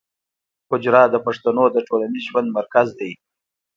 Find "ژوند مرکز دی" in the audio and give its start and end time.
2.29-3.11